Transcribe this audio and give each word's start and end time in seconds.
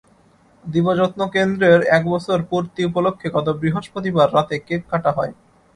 দিবাযত্ন 0.65 1.21
কেন্দ্রের 1.33 1.79
এক 1.97 2.03
বছর 2.13 2.37
পূর্তি 2.51 2.81
উপলক্ষে 2.89 3.27
গত 3.35 3.47
বৃহস্পতিবার 3.61 4.27
রাতে 4.33 4.55
কেক 4.67 4.81
কাটা 4.91 5.11
হয়। 5.11 5.33